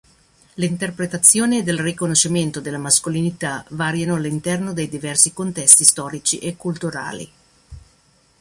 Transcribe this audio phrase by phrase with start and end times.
[0.55, 7.31] L'interpretazione ed il riconoscimento della mascolinità variano all'interno dei diversi contesti storici e culturali.